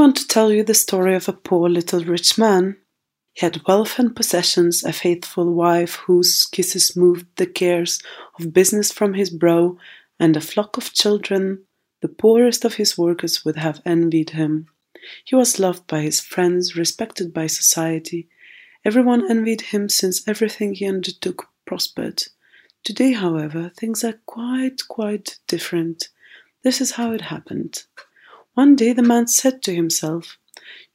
[0.00, 2.74] want to tell you the story of a poor little rich man.
[3.34, 8.00] He had wealth and possessions, a faithful wife whose kisses moved the cares
[8.38, 9.76] of business from his brow,
[10.18, 11.64] and a flock of children.
[12.00, 14.68] The poorest of his workers would have envied him.
[15.26, 18.26] He was loved by his friends, respected by society.
[18.86, 22.22] Everyone envied him since everything he undertook prospered.
[22.84, 26.08] Today, however, things are quite, quite different.
[26.64, 27.84] This is how it happened.
[28.54, 30.36] One day the man said to himself,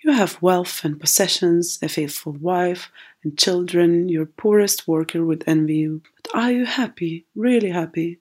[0.04, 2.92] You have wealth and possessions, a faithful wife,
[3.24, 6.02] and children, your poorest worker would envy you.
[6.16, 8.20] But are you happy, really happy?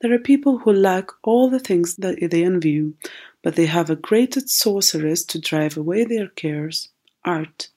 [0.00, 2.94] There are people who lack all the things that they envy you,
[3.42, 6.88] but they have a great sorceress to drive away their cares
[7.24, 7.68] art.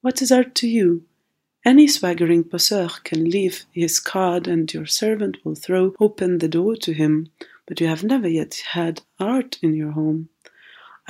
[0.00, 1.04] What is art to you?
[1.64, 6.76] Any swaggering poseur can leave his card and your servant will throw open the door
[6.76, 7.30] to him,
[7.66, 10.30] but you have never yet had art in your home.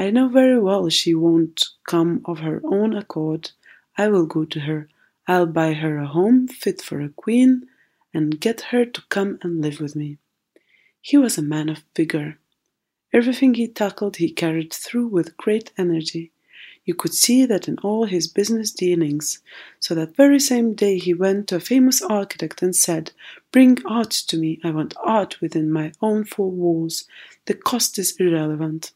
[0.01, 3.51] I know very well she won't come of her own accord.
[3.97, 4.89] I will go to her.
[5.27, 7.67] I'll buy her a home fit for a queen
[8.15, 10.19] and get her to come and live with me.
[11.01, 12.39] He was a man of vigor.
[13.13, 16.31] Everything he tackled he carried through with great energy.
[16.85, 19.41] You could see that in all his business dealings.
[19.81, 23.11] So that very same day he went to a famous architect and said,
[23.51, 24.61] Bring art to me.
[24.63, 27.05] I want art within my own four walls.
[27.47, 28.93] The cost is irrelevant.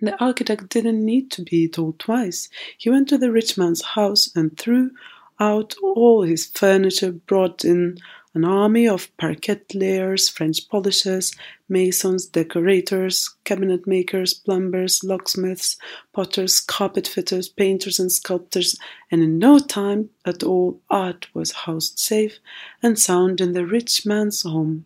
[0.00, 2.48] The architect didn't need to be told twice.
[2.76, 4.92] He went to the rich man's house and threw
[5.40, 7.98] out all his furniture, brought in
[8.34, 11.34] an army of parquet layers, French polishers,
[11.68, 15.76] masons, decorators, cabinet makers, plumbers, locksmiths,
[16.12, 18.78] potters, carpet fitters, painters, and sculptors,
[19.10, 22.38] and in no time at all art was housed safe
[22.82, 24.84] and sound in the rich man's home.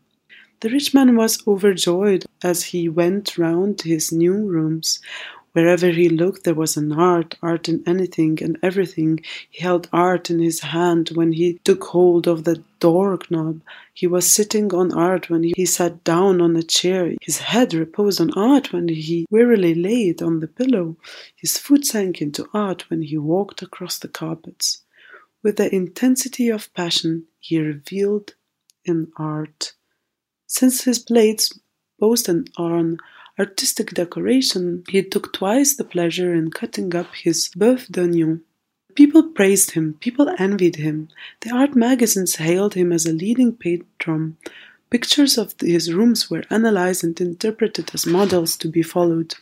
[0.62, 5.00] The rich man was overjoyed as he went round his new rooms,
[5.52, 9.20] Wherever he looked, there was an art, art in anything and everything.
[9.50, 13.60] He held art in his hand when he took hold of the door knob.
[13.92, 17.14] He was sitting on art when he sat down on a chair.
[17.20, 20.96] His head reposed on art when he wearily lay it on the pillow.
[21.36, 24.82] His foot sank into art when he walked across the carpets.
[25.42, 28.36] With the intensity of passion, he revealed
[28.86, 29.74] in art.
[30.52, 31.58] Since his plates
[31.98, 32.98] boasted on
[33.38, 38.42] artistic decoration, he took twice the pleasure in cutting up his boeuf d'oignon.
[38.94, 41.08] People praised him, people envied him.
[41.40, 44.36] The art magazines hailed him as a leading patron.
[44.90, 49.36] Pictures of his rooms were analyzed and interpreted as models to be followed.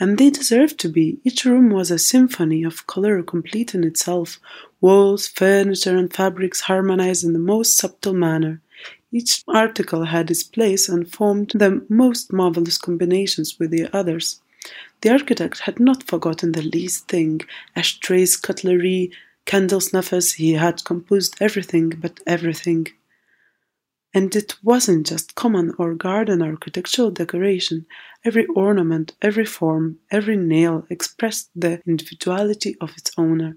[0.00, 1.18] And they deserved to be.
[1.24, 4.40] Each room was a symphony of color complete in itself.
[4.80, 8.62] Walls, furniture, and fabrics harmonized in the most subtle manner.
[9.14, 14.40] Each article had its place and formed the most marvelous combinations with the others.
[15.02, 17.42] The architect had not forgotten the least thing
[17.76, 19.12] ashtrays, cutlery,
[19.44, 22.86] candle snuffers, he had composed everything but everything.
[24.14, 27.84] And it wasn't just common or garden architectural decoration.
[28.24, 33.56] Every ornament, every form, every nail expressed the individuality of its owner,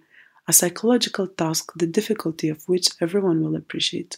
[0.50, 4.18] a psychological task the difficulty of which everyone will appreciate.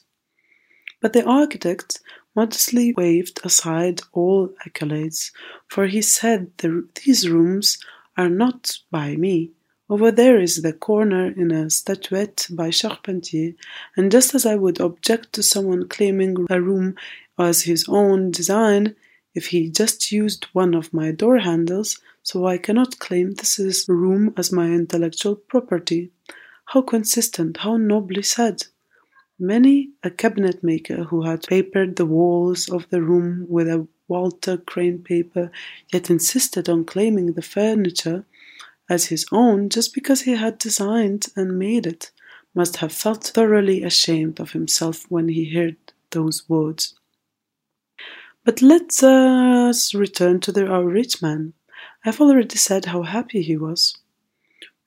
[0.99, 1.99] But the architect
[2.35, 5.31] modestly waved aside all accolades,
[5.67, 7.77] for he said these rooms
[8.15, 9.51] are not by me.
[9.89, 13.53] Over there is the corner in a statuette by Charpentier,
[13.95, 16.95] and just as I would object to someone claiming a room
[17.39, 18.95] as his own design
[19.33, 23.85] if he just used one of my door handles, so I cannot claim this is
[23.87, 26.11] room as my intellectual property.
[26.65, 28.65] How consistent, how nobly said!
[29.39, 34.57] Many a cabinet maker who had papered the walls of the room with a Walter
[34.57, 35.51] Crane paper,
[35.93, 38.25] yet insisted on claiming the furniture
[38.89, 42.11] as his own just because he had designed and made it,
[42.55, 45.75] must have felt thoroughly ashamed of himself when he heard
[46.11, 46.95] those words.
[48.43, 51.53] But let us return to the, our rich man.
[52.03, 53.95] I have already said how happy he was.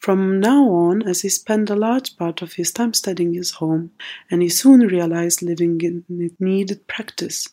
[0.00, 3.92] From now on, as he spent a large part of his time studying his home,
[4.30, 7.48] and he soon realized living in it needed practice.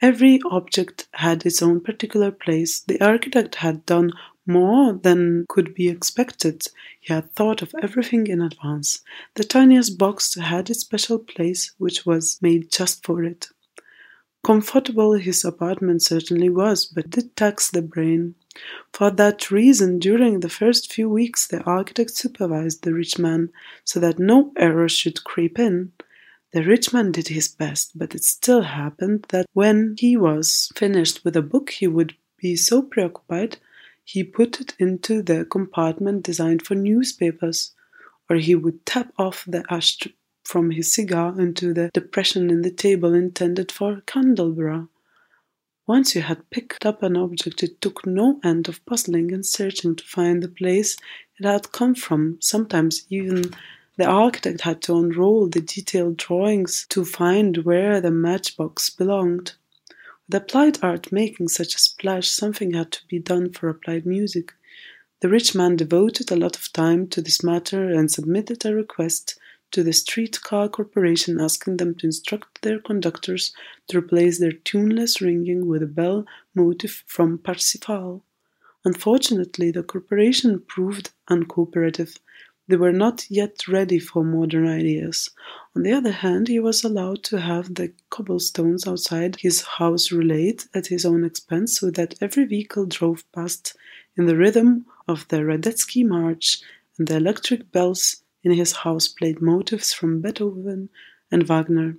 [0.00, 2.78] Every object had its own particular place.
[2.78, 4.12] The architect had done
[4.46, 6.64] more than could be expected.
[7.00, 9.00] He had thought of everything in advance.
[9.34, 13.48] The tiniest box had its special place, which was made just for it.
[14.44, 18.36] Comfortable his apartment certainly was, but did tax the brain.
[18.92, 23.50] For that reason, during the first few weeks, the architect supervised the rich man
[23.84, 25.92] so that no error should creep in.
[26.52, 31.24] The rich man did his best, but it still happened that when he was finished
[31.24, 33.58] with a book, he would be so preoccupied
[34.04, 37.72] he put it into the compartment designed for newspapers,
[38.28, 39.98] or he would tap off the ash
[40.44, 44.88] from his cigar into the depression in the table intended for candelabra.
[45.86, 49.94] Once you had picked up an object, it took no end of puzzling and searching
[49.94, 50.96] to find the place
[51.38, 52.38] it had come from.
[52.40, 53.42] Sometimes even
[53.96, 59.52] the architect had to unroll the detailed drawings to find where the matchbox belonged.
[60.26, 64.54] With applied art making such a splash, something had to be done for applied music.
[65.20, 69.38] The rich man devoted a lot of time to this matter and submitted a request
[69.74, 73.52] to the Streetcar Corporation asking them to instruct their conductors
[73.88, 78.22] to replace their tuneless ringing with a bell motif from Parsifal.
[78.84, 82.16] Unfortunately, the corporation proved uncooperative.
[82.68, 85.30] They were not yet ready for modern ideas.
[85.74, 90.62] On the other hand, he was allowed to have the cobblestones outside his house relaid
[90.72, 93.76] at his own expense so that every vehicle drove past
[94.16, 96.60] in the rhythm of the Radetzky March,
[96.96, 100.90] and the electric bells in his house played motifs from Beethoven
[101.32, 101.96] and Wagner.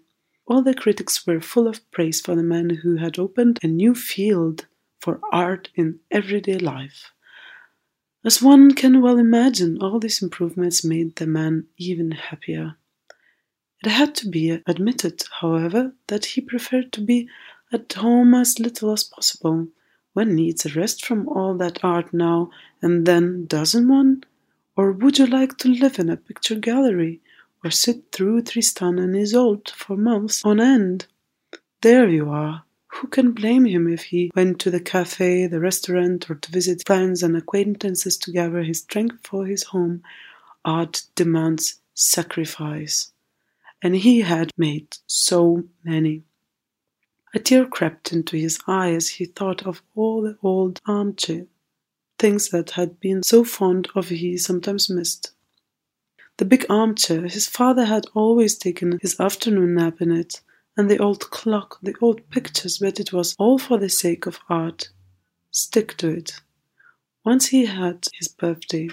[0.48, 3.96] All the critics were full of praise for the man who had opened a new
[3.96, 4.68] field
[5.00, 7.12] for art in everyday life.
[8.24, 12.76] As one can well imagine, all these improvements made the man even happier.
[13.84, 17.30] It had to be admitted, however, that he preferred to be
[17.72, 19.68] at home as little as possible.
[20.14, 22.50] One needs a rest from all that art now
[22.82, 24.24] and then, doesn't one?
[24.78, 27.22] Or would you like to live in a picture gallery,
[27.64, 31.08] or sit through Tristan and Isolde for months on end?
[31.82, 32.64] There you are.
[32.88, 36.84] Who can blame him if he went to the cafe, the restaurant, or to visit
[36.86, 40.04] friends and acquaintances to gather his strength for his home?
[40.66, 43.14] Art demands sacrifice.
[43.82, 46.24] And he had made so many.
[47.34, 51.48] A tear crept into his eye as he thought of all the old armchair
[52.18, 55.32] things that had been so fond of he sometimes missed.
[56.38, 60.42] The big armchair, his father had always taken his afternoon nap in it,
[60.76, 64.40] and the old clock, the old pictures, but it was all for the sake of
[64.50, 64.90] art.
[65.52, 66.42] Stick to it.
[67.24, 68.90] Once he had his birthday,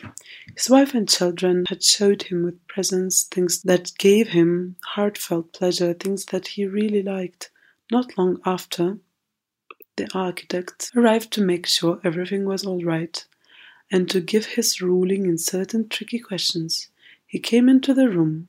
[0.57, 5.93] his wife and children had showed him with presents things that gave him heartfelt pleasure,
[5.93, 7.51] things that he really liked.
[7.91, 8.99] Not long after,
[9.97, 13.25] the architect, arrived to make sure everything was all right
[13.91, 16.89] and to give his ruling in certain tricky questions.
[17.27, 18.49] He came into the room.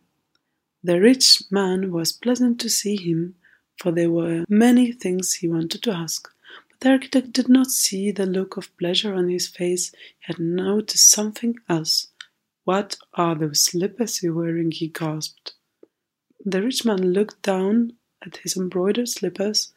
[0.83, 3.35] The rich man was pleasant to see him,
[3.77, 6.29] for there were many things he wanted to ask.
[6.69, 9.91] But the architect did not see the look of pleasure on his face.
[9.91, 12.07] He had noticed something else.
[12.63, 14.71] What are those slippers you're wearing?
[14.71, 15.53] he gasped.
[16.45, 17.93] The rich man looked down
[18.25, 19.72] at his embroidered slippers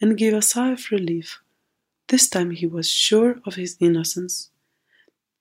[0.00, 1.40] and gave a sigh of relief.
[2.08, 4.50] This time he was sure of his innocence.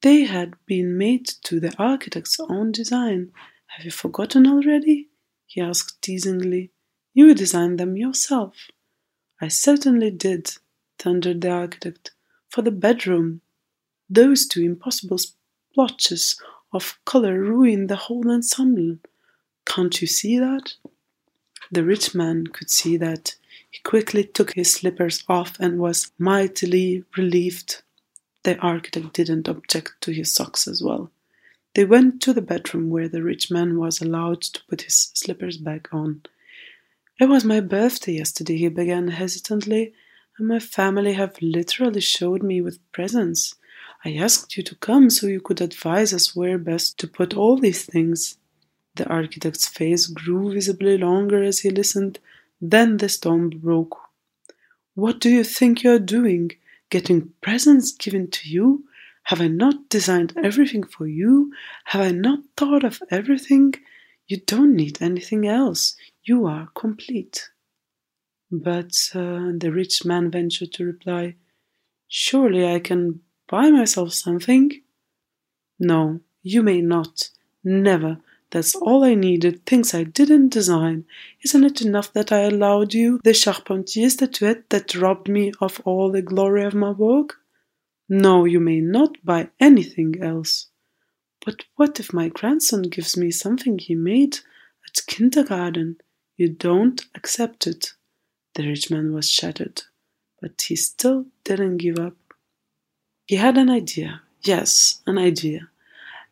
[0.01, 3.31] They had been made to the architect's own design.
[3.67, 5.09] Have you forgotten already?
[5.45, 6.71] he asked teasingly.
[7.13, 8.55] You designed them yourself.
[9.41, 10.53] I certainly did,
[10.97, 12.11] thundered the architect.
[12.49, 13.41] For the bedroom.
[14.09, 16.39] Those two impossible splotches
[16.73, 18.97] of color ruin the whole ensemble.
[19.65, 20.73] Can't you see that?
[21.71, 23.35] The rich man could see that.
[23.69, 27.83] He quickly took his slippers off and was mightily relieved.
[28.43, 31.11] The architect didn't object to his socks as well.
[31.75, 35.57] They went to the bedroom where the rich man was allowed to put his slippers
[35.57, 36.23] back on.
[37.19, 39.93] It was my birthday yesterday, he began hesitantly,
[40.37, 43.53] and my family have literally showed me with presents.
[44.03, 47.57] I asked you to come so you could advise us where best to put all
[47.57, 48.38] these things.
[48.99, 52.19] The architect's face grew visibly longer as he listened,
[52.59, 53.97] then the storm broke.
[54.93, 56.51] What do you think you are doing?
[56.89, 58.83] Getting presents given to you?
[59.23, 61.53] Have I not designed everything for you?
[61.85, 63.75] Have I not thought of everything?
[64.27, 65.95] You don't need anything else.
[66.25, 67.51] You are complete.
[68.51, 71.35] But uh, the rich man ventured to reply,
[72.09, 74.81] Surely I can buy myself something?
[75.79, 77.29] No, you may not.
[77.63, 78.19] Never.
[78.51, 81.05] That's all I needed, things I didn't design.
[81.43, 86.11] Isn't it enough that I allowed you the Charpentier statuette that robbed me of all
[86.11, 87.37] the glory of my work?
[88.07, 90.67] No, you may not buy anything else.
[91.45, 94.39] But what if my grandson gives me something he made
[94.87, 95.97] at kindergarten?
[96.35, 97.93] You don't accept it.
[98.55, 99.83] The rich man was shattered,
[100.41, 102.15] but he still didn't give up.
[103.25, 105.69] He had an idea, yes, an idea.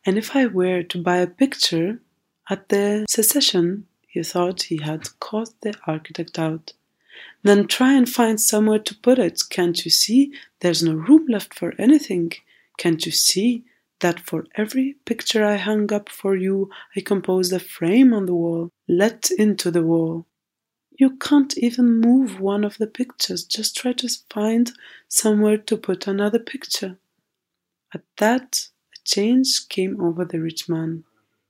[0.04, 2.00] And if I were to buy a picture
[2.50, 6.72] at the secession, he thought he had caught the architect out.
[7.42, 9.42] Then try and find somewhere to put it.
[9.50, 10.32] Can't you see?
[10.60, 12.32] There's no room left for anything.
[12.78, 13.64] Can't you see
[14.00, 18.34] that for every picture I hung up for you, I composed a frame on the
[18.34, 20.26] wall, let into the wall?
[20.98, 24.72] You can't even move one of the pictures, just try to find
[25.08, 26.98] somewhere to put another picture.
[27.94, 31.04] At that, a change came over the rich man.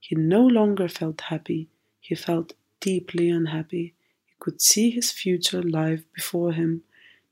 [0.08, 1.68] He no longer felt happy,
[2.00, 3.92] he felt deeply unhappy.
[4.24, 6.82] He could see his future life before him.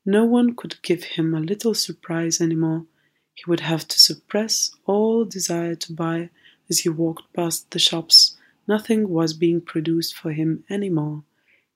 [0.04, 2.85] No one could give him a little surprise any more.
[3.33, 6.28] He would have to suppress all desire to buy
[6.68, 8.37] as he walked past the shops.
[8.68, 11.25] Nothing was being produced for him any more.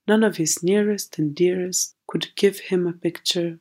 [0.06, 3.58] None of his nearest and dearest could give him a picture.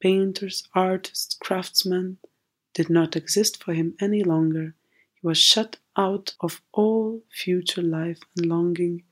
[0.00, 2.16] Painters, artists, craftsmen
[2.72, 4.74] did not exist for him any longer.
[5.22, 9.04] He was shut out of all future life and longing,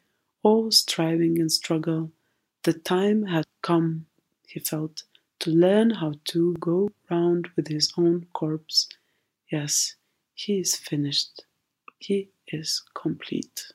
[0.43, 2.13] all striving and struggle.
[2.65, 4.07] The time had come,
[4.49, 5.05] he felt,
[5.41, 8.89] to learn how to go round with his own corpse.
[9.53, 9.97] Yes,
[10.35, 11.45] he is finished.
[11.99, 13.73] He is complete.